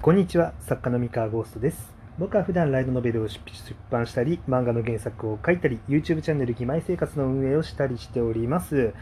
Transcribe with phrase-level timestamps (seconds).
[0.00, 1.92] こんにちは、作家の三河ゴーストです。
[2.20, 3.40] 僕は普段ライトノベルを出
[3.90, 8.94] 版したり、漫画の原作を書いたり、YouTube チャンネル義妹生活の運営をしたりしております。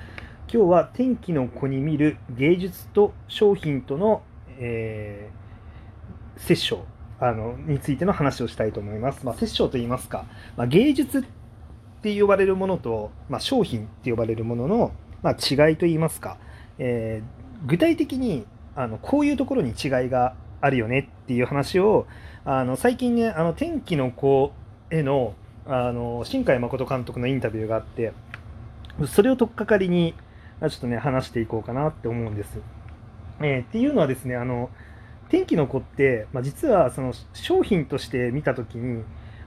[0.51, 4.23] 今日は天気の子に見る芸術と商品との、
[4.59, 6.79] えー、殺生
[7.21, 9.27] あのについての話をしたいと思います。
[9.27, 10.25] まあ、殺生と言いますか、
[10.57, 11.25] まあ、芸術っ
[12.01, 16.39] て呼ばれるものと、まあ、商品って呼ばれるものの、まあ、違いと言いますか、
[16.79, 22.07] えー、具体的にあのこういうところに違いがあるよねっていう話を
[22.45, 24.53] あの最近ねあの天気の子
[24.91, 25.35] への
[25.67, 28.13] あの新海誠監督のインタビューがあって
[29.07, 30.15] それを取っかかりに
[30.61, 32.61] ちょっとね話していこうかなって思うんです。
[33.41, 34.71] えー、っていうのはですねあの
[35.29, 39.03] 天気の子って、まあ、実はその商品として見た時に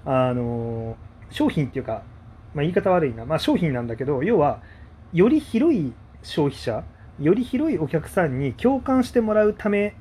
[0.06, 0.98] あの
[1.32, 2.04] 商品っていうか、
[2.54, 4.62] まあ、言い方悪いな、まあ、商品なんだけど要は
[5.14, 6.84] より広い消費者
[7.20, 9.96] より広いお客さんに共感してもらうため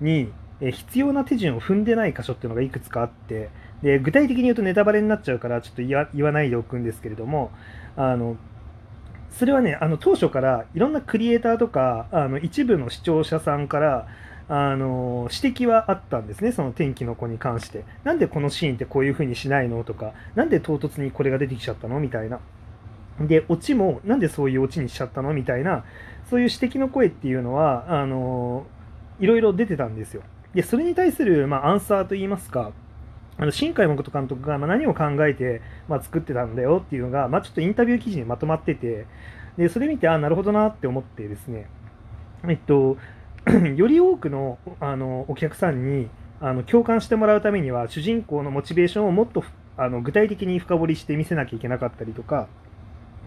[0.00, 3.50] にえ必要な手順を踏んでない箇所っていうのがいくつかあって
[3.82, 7.50] で具体的に言うとネタバレになっちゃうからちょっと言わないでおくんですけれども
[7.96, 8.36] あの
[9.30, 14.08] それはねあの当初からいろんなクリエイターとかあの一部の視聴者さんから
[14.48, 17.84] あの指摘はあったんですねその天気の子に関して。
[18.04, 22.00] なんでこのシーンってこういう風にしないのとかなんで唐突にこれが出てきちゃったの？
[22.00, 22.38] みたいな。
[23.20, 25.32] でオチもなんでそういうオチにしちゃったの？
[25.34, 25.84] みたいな
[26.30, 28.66] そういう指摘の声っていうのはあの
[29.18, 30.22] いろいろ出てたんですよ。
[30.56, 32.72] でそれに対する、まあ、アンサーといいますか
[33.36, 39.06] あの新海誠監督が何を考えて、まあ、作ってたんだよっていうのが、まあ、ちょっとインタビュー記事にまとまってて
[39.58, 41.68] でそれ見てあなるほどなって思ってですね。
[42.48, 42.96] えっと
[43.76, 46.08] より多くのあのお客さんに
[46.40, 49.44] あの共感してもらうためには主人公のモチベーションをもっと
[49.76, 52.48] あの具体的に深掘りして見せなきゃいけなかったりとか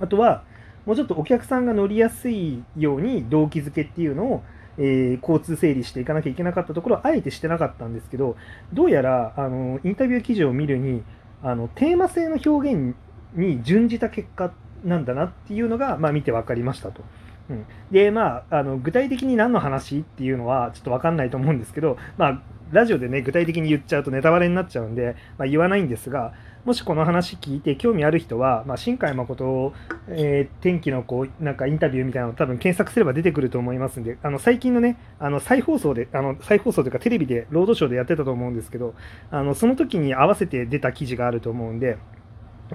[0.01, 0.43] あとは
[0.87, 4.43] もうちょっとお客さんが乗りやすいように動機づけっていうのを
[4.79, 8.37] えー、交通整理していかなきゃいけなかったところはあえてしてなかったんですけど
[8.73, 11.03] どうやらあのインタビュー記事を見るに
[11.43, 12.95] あのテーマ性の表現
[13.35, 14.51] に準じた結果
[14.83, 17.03] なんだなっていうのが、まあ、見て分かりましたと。
[17.49, 22.41] うん、でまああの具体的に何の話っていうのはちょっと分かんないと思うんですけど、まあ、
[22.71, 26.33] ラジオでね具体的に言っちゃうとネタバレになっちゃうんで、まあ、言わないんですが
[26.65, 29.73] もしこの話聞いて興味ある人は、まあ、新海誠を、
[30.09, 38.93] えー、天気のこうなんかインタビューみたいなのを多分検索すれば出てくると思いますんであの最近のねあの再放送であの再放送というかテレビでロードショーでやってたと思うんですけど
[39.31, 41.97] あのその時に合わせて出た記事があると思うんで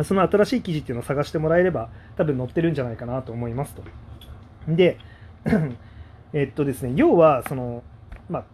[0.03, 3.83] その新しい記事っていうのを探してもらえれば多分載ってるんじゃないかなと思いますと。
[4.67, 4.99] で
[6.33, 7.85] えっとですね要はその、
[8.31, 8.45] まあ、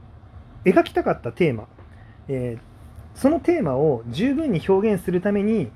[0.64, 1.68] 描きたかったテーマ、
[2.28, 2.69] えー
[3.20, 5.70] そのテーマを十分に表現するために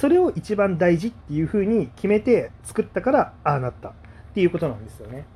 [0.00, 3.92] それを一番大事っていうふうに決めて作ったからああなったっ
[4.32, 5.26] ていうことなんですよね。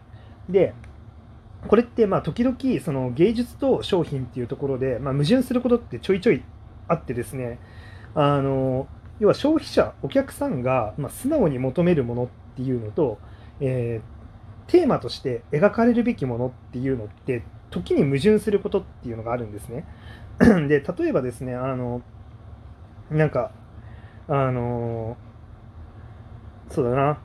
[0.48, 0.72] で
[1.68, 6.42] これってまあ時々その芸術と商品っていうところでまあ矛盾することってちょいちょい
[6.88, 7.58] あってですね
[8.14, 8.86] あの
[9.18, 13.18] 要は消費者お客さんがま素直に求めるものっていうのと、
[13.60, 19.84] えー、テーマとして描かれるべきものっていうのって時に矛盾することっていうのがあるんですね。
[20.68, 22.02] で例えばですねあの
[23.10, 23.52] なんか
[24.28, 25.16] あの
[26.70, 27.18] そうだな。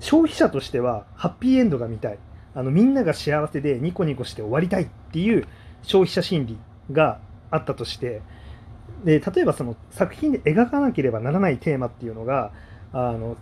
[0.00, 2.18] 消費者としてはハッピーエンドが見たい。
[2.54, 5.46] あのみんなが幸せでニコニコして終わりたいっていう
[5.82, 6.58] 消費者心理
[6.90, 7.20] が
[7.50, 8.22] あったとして
[9.04, 12.50] で例えばその作品で描かなければならないテーマっていうのが
[12.92, 13.36] あの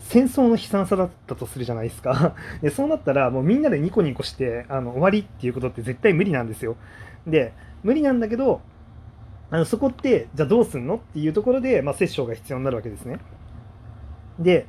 [0.00, 2.34] 戦争の悲惨さだったとするじゃないですか。
[2.62, 6.76] でそうなったらもうみんなでニコニコしてあの終わりっていうことって絶対無理なんですよ。
[7.26, 7.52] で
[7.82, 8.60] 無理なんだけど
[9.50, 10.96] あのそこってじゃあどうすんの？
[10.96, 13.18] っていうところで、まあ、殺生が必要になるわけですね。
[14.38, 14.66] で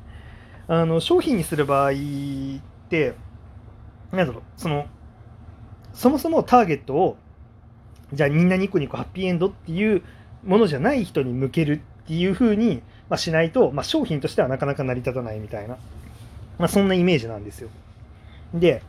[0.68, 1.94] あの商品にする場合っ
[2.88, 3.14] て
[4.12, 4.86] なんだろうその
[5.92, 7.16] そもそもターゲットを
[8.12, 10.02] じゃあみんなニコニコハッピーエンドっていう
[10.44, 15.76] ものじゃない人に向けるっていうふうに、まあ、しないと、まあ、商品としてはなかなか成り立たないみたいな、
[16.58, 17.68] まあ、そんなイメージなんですよ。
[18.54, 18.82] で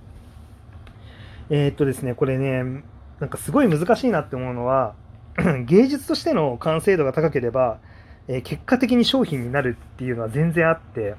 [1.49, 2.83] えー、っとですねこれね
[3.19, 4.95] なんかすごい難しいなって思うのは
[5.67, 7.79] 芸術としての完成度が高ければ、
[8.29, 11.15] えー、結果的に商品になるっていうのは全然あって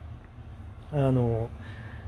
[0.90, 1.50] あの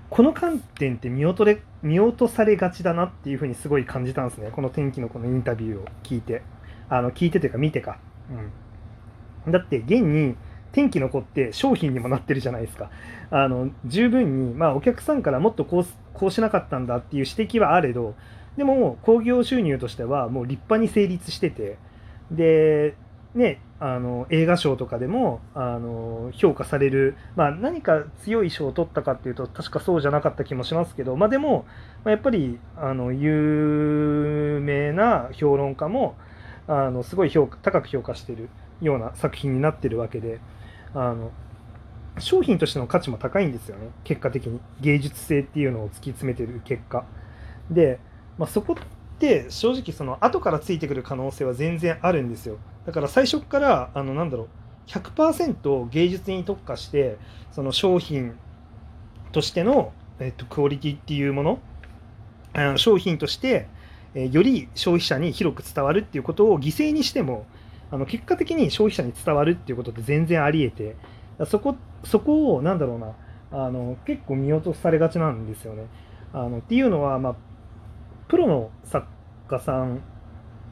[0.09, 4.51] この観点って見落とれ見落とされがちだなっていうふうにすごい感じたんですね。
[4.51, 6.41] この天気のこのインタビューを聞いて。
[6.89, 7.99] あの聞いてというか見てか、
[9.47, 10.37] うん、だって現に
[10.73, 12.91] 天気の子って商品にもなってるじゃないですか。
[13.31, 18.15] あの十分に、まあ、お客さんからもっとこうこうしなかったんだっていう指摘はあれど
[18.57, 21.79] でも興行収入としてはもう立派に成立してて
[22.31, 22.95] で
[23.35, 31.67] ねあの映画賞とかでもあの評価される、まあ、何か強い賞を取ったかっていうと確かそうじゃなかった気もしますけど、まあ、でも、
[32.03, 36.17] まあ、やっぱりあの有名な評論家も
[36.67, 38.49] あのすごい評価高く評価してる
[38.81, 40.41] ような作品になってるわけで。
[40.95, 41.31] あの
[42.19, 43.91] 商品としての価値も高いんですよね。
[44.05, 44.61] 結果的に。
[44.81, 47.05] 芸術性っていうのを突き詰めてる結果。
[47.71, 47.99] で、
[48.39, 52.57] まあ、そこって正直その後からついてくる可能性は全然あるんですよ。
[52.87, 54.49] だから最初からあのなんだろう。
[54.87, 57.19] 100%芸術に特化して
[57.51, 58.37] その商品
[59.33, 61.59] としての、えっと、クオリティっていうもの
[62.53, 63.67] あの商品として、
[64.15, 67.45] えより消費者に広く伝わるっていうことを犠牲にしても
[67.91, 70.97] あの結果的に消費者に伝わるっていうことって全然ありえて
[71.47, 73.13] そこそこをなんだろうな
[73.53, 75.87] あの結構見落とされがちなんですよね。
[76.33, 77.37] あのっていうのは、まあ、
[78.29, 79.07] プロの作
[79.49, 80.03] 家さん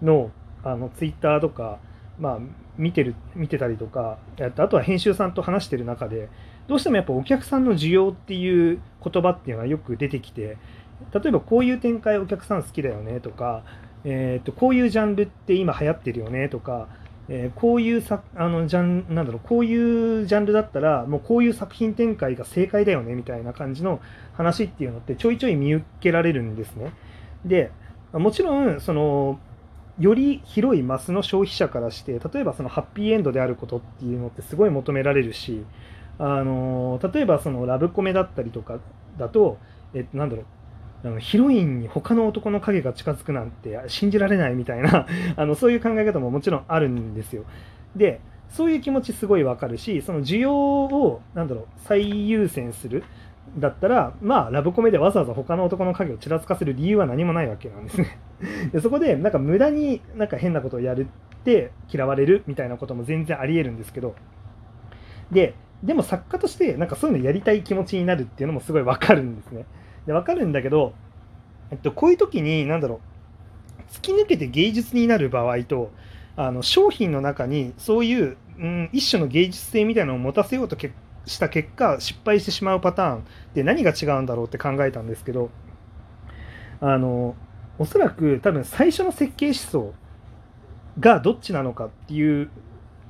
[0.03, 0.31] の
[0.63, 1.79] あのツイッターとか、
[2.19, 2.39] まあ、
[2.77, 6.29] 見てる見てたりとかあとは編集さんと話してる中で
[6.67, 10.57] どうしてもやっぱお客さんの需要っていう言葉っていうのはよく出てきて
[11.13, 13.63] 例えばこういう展開お客さん好きだよねとか、
[14.05, 16.89] えー、とこういうジャンルって今流行ってるよねとか、
[17.29, 24.01] えー、こういうさあのジャンなんだろうこういうジャンルだったらもうこういう作品展開が正解だよねみたいな感じの
[24.35, 26.93] 話っていうのってちょいちょい見受けられるんですね。
[27.45, 27.71] で
[28.13, 29.39] もちろんその
[29.99, 35.65] より広いマスの消費者からして例えばそのハッピーエンドであることっていうのってすごい求められるし
[36.19, 38.79] あの例えばそのラブコメだったりとか
[39.19, 39.59] だと、
[39.95, 40.47] えなんだろう
[41.05, 45.07] あのヒロインに他の男の影が近づくなんて信じられないみたいな
[45.37, 47.45] あのそういう考え方ももちろんあるんですよ。
[47.95, 53.05] でそういう気持ちすごいわかるしその需要をなだろう最優先する
[53.59, 58.19] だったらまあラブコメでわざわざ他の男の影をちらつかせる理由は何もないわけなんですね。
[58.73, 64.15] でそこでなんか無駄になんか変なことをやるって嫌われるみたいなことも全然ありえるんですけど
[65.31, 69.67] ででも作家としてなんかそういうのやりたい気持ちになるっていうのもすごいわかるんですね。
[70.07, 70.95] で分かるんだけど、
[71.71, 73.15] えっと、こういう時に何だろう
[73.93, 75.91] 突き抜けて芸術になる場合と
[76.37, 80.77] あの商品の中にそういう、うん、一種の芸術性みたいなのを持たせようと
[81.27, 83.25] した結果失敗してしまうパターン
[83.55, 85.51] で何が違うんだろうって考えたんですけど
[86.81, 87.37] あの
[87.79, 89.95] おそらく多分最初の設計思想
[90.99, 92.51] がどっちなのかっていう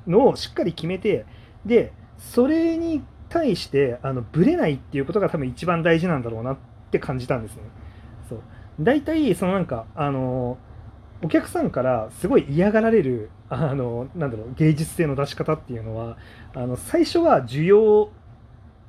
[0.06, 1.24] のをしっかり決めて
[1.64, 7.62] でそれに対してあのブレないっていうことが多分一番大事なんだろうなってって感じたんですね。
[8.28, 8.40] そう
[8.80, 10.58] 大体そのなんかあの
[11.22, 16.16] お客さんからすごい嫌がられるあのなんだろう芸術性の出し方っていうのは
[16.54, 18.10] あの最初は需要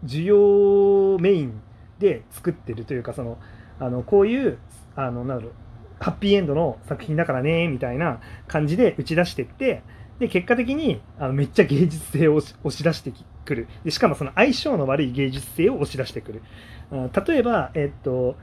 [0.05, 1.61] 需要メイン
[1.99, 3.37] で作ってるというかその
[3.79, 4.59] あのこういう
[4.95, 5.53] あのなんだろう
[5.99, 9.81] ハッピーエンドの作品だからねみたいな感じで打ち出してって
[10.19, 13.11] で結果的にあのめっちゃ芸術性を押し出して
[13.43, 13.67] くる。
[13.83, 16.41] でしかもその相性の悪い芸術性を押し出してくる。
[16.91, 18.35] 例えば、えっと、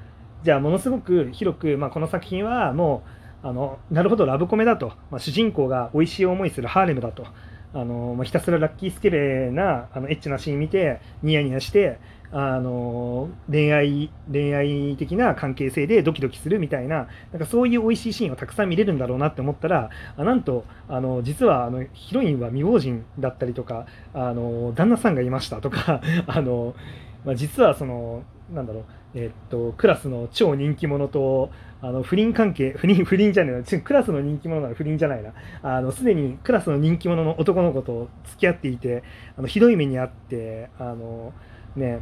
[0.43, 3.03] じゃあものすごく広く、まあ、この作品はも
[3.43, 7.27] うあのなるほどラブコメだと、まあ、主人公が美味しい思いするハーレムだと。
[7.75, 11.99] あの、まあ、ひたすらラッキースケベなあのエッチなシーン見てニヤニヤして
[12.33, 26.75] あの恋愛恋愛的な関係性でドキドキするみたいななんかそういう美味しいシーンをたくさん見れるんだろうなって思ったらあなんとあの実はあのヒロインは未亡人だったりとかあの旦那さんがいましたとか あの、
[27.25, 31.51] まあ、実はそのなんだろうえっと、クラスの超人気者と
[31.83, 35.33] あの不倫関係不倫不倫じゃないなクラスの人気者なら不倫じゃないな
[35.63, 39.03] あのすでにクラスの人気者の男の子と付き合っていて
[39.37, 41.35] あのひどい目に遭ってあの
[41.77, 42.01] ね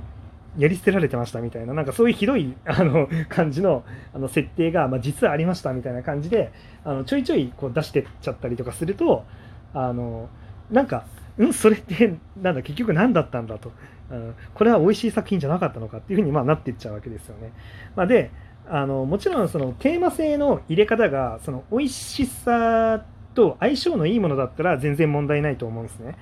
[0.58, 6.52] やり捨てられてましたみたいな、なんかそういうひどい あの感じのあの設定が、まあ、実はありましたみたいな感じで、
[6.84, 9.24] あのちょいちょいこう出してっちゃったりとかすると、
[9.74, 10.28] あの
[10.70, 11.04] なんか、
[11.38, 13.72] うんそれってなんだ結局何だったんだと、
[14.10, 17.52] うん、これは美味しい作品じゃなかったのかっていうふうにまあなっていっちゃうわけですよね。
[17.96, 18.30] まあ、で
[18.68, 23.04] あのもちろんそのテーマ性の入れ方がその美味しさ
[23.34, 26.16] と相性のいいものだったら全然問題ないと思うんですね。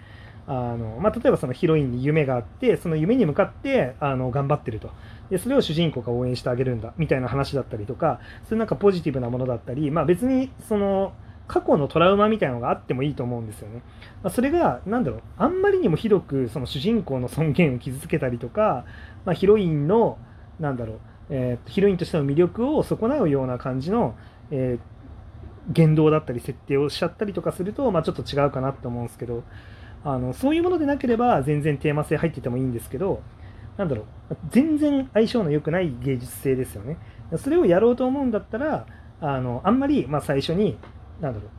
[0.51, 4.91] あのまあ、例えばそのヒロインに夢があってその夢に向かってあの頑張ってると
[5.29, 11.13] でそれを主人公が応援してあげるんだみたいな話だったりとかそういうなんかポジティブなものだったり、まあ、別にその
[11.49, 13.83] 過去のトラウマみたいなのがあってもいいと思うんですよね。
[14.23, 18.87] まあ、それが何だろうあんまりにもひどくその主人公の尊厳を傷つけたりとか、
[19.27, 20.17] まあ、ヒロインの
[20.61, 24.15] なんだろう、えー、ヒロインとしての魅力を損なうような感じの、
[24.51, 29.45] えー、言動だったり設定をしちゃったりとかすると、まあ、ちょっと違うかなって思うんですけど。
[30.05, 33.23] あのそういうものでなければ全然テーマ性入っててもいいんですけど
[33.77, 34.37] なんだろう。
[34.51, 36.99] 全然相性の良くない芸術性ですよね。
[37.37, 38.87] それをやろうと思うんだったら
[39.21, 40.79] あのあんまり、ま、最初に
[41.21, 41.51] なんだろう。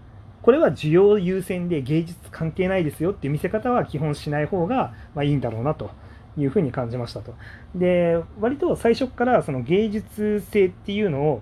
[0.41, 5.91] これは需要優先で芸術関係ないですよっていう見せ方は基本しない方が、ま、いいんだろうなと。
[6.38, 7.34] いうふうに感じましたと。
[7.75, 11.41] で割と最初からその芸術性っていうのを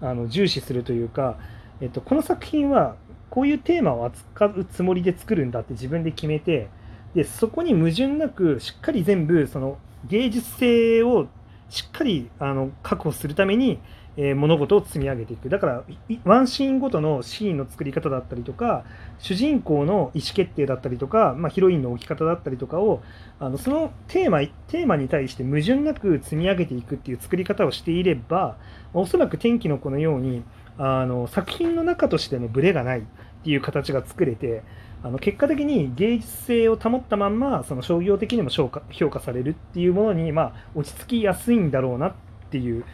[0.00, 1.36] あの重視するというか
[1.80, 2.96] えっと、この作品は
[3.30, 6.68] こういうテーマを扱うつもりで作るんだって自分で決めて
[7.14, 11.28] でそこに矛盾なくしっかり全部その芸術性を
[11.68, 13.78] しっかりあの確保するために、
[14.16, 15.48] えー、物事を積み上げていく。
[15.48, 15.84] だから
[16.24, 18.84] ワンシーンごとのシーンの作り方だったりとか
[19.18, 23.02] 主人公の意思決定だったりとか、まあ、ヒロインの置き方だったりとかを
[23.38, 28.56] あのそのテーマテーマに対して矛盾なく積み上げていくっていう作り方をしていれば
[28.92, 30.42] おそらく天気の子のように
[30.82, 33.02] あの作品の中としてのブレがないっ
[33.44, 34.62] ていう形が作れて
[35.02, 42.14] あの結果的に芸術性を保ったまんまその商業的にも評価評価されるっていうものに、まあ、落ち着きやすいんだろうなっ
[42.50, 42.84] ていう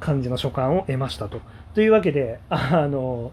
[0.00, 1.40] 感じの所感を得ましたと。
[1.74, 3.30] というわけであの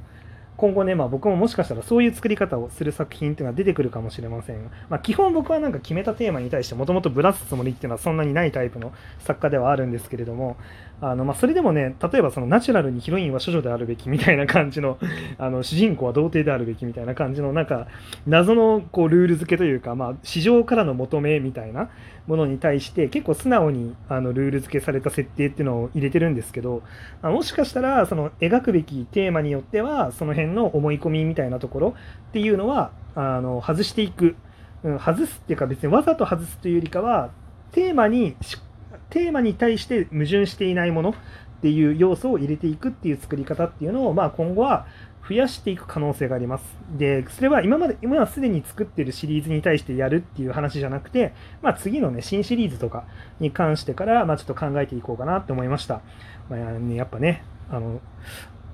[0.58, 10.58] 今後ね、まあ、僕ももしかしたらそういう作り方をする作品っていうのが出てくるかもしれませんまあ、基本僕はなんか決めたテーマに対してもともとぶらすつもりっていうのはそんなにないタイプの作家ではあるんですけれども
[11.06, 14.98] あの、まあ、それでもね例えばそのナチュラルにヒロインは処女であるべきみたいな感じの
[15.38, 17.88] あの主人公は童貞であるべきみたいな感じのなんか
[18.26, 21.90] 謎のこうルール付けというか、まあ、市場からの求めみたいな
[22.26, 26.84] ものに対して結構素直にあのルール付けされた設定っていうのを入れてるんですけど、
[27.22, 31.96] まあ、もしかしたらその描くべきテーマによってはその辺の思い込みみたいなところ
[32.30, 34.38] っていうのはあの外していく、
[34.84, 37.32] うん、外すっていうか別にわざと外すというよりかは
[37.74, 38.73] テーマにしっ
[39.14, 41.14] テーマに対して矛盾していないものっ
[41.62, 44.88] ていう要素を入れていくっていう作り方っていうのを、まあ、今後は
[45.30, 46.64] 増やしていく可能性があります。
[46.98, 53.06] で、それは今まで、今はすでに作ってるシリーズに対してやるっていう話じゃなくて、まあ、次のね、新シリーズとか
[53.40, 56.02] に関してから、まあ、ちょっと考えていこうかなって思いました。
[56.50, 58.02] まあね、やっぱね、あの、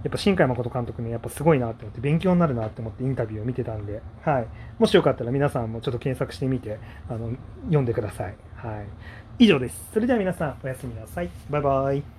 [0.03, 4.47] やっぱ新海誠監督ね、やっぱすごいなって思って、勉強になるなって思ってインタビューを見てたんで、はい。
[4.79, 6.79] もしよかったら皆さんもちょっと検索してみて、
[7.09, 7.31] あの、
[7.63, 8.35] 読んでください。
[8.55, 8.85] はい。
[9.39, 9.89] 以上です。
[9.93, 11.29] それでは皆さん、おやすみなさい。
[11.49, 12.18] バイバイ。